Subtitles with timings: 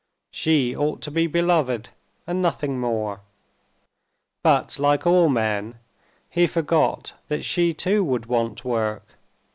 [0.31, 1.89] She ought to be beloved,
[2.25, 3.21] and nothing more.
[4.41, 5.75] But, like all men,
[6.27, 9.19] he forgot that she too would want work.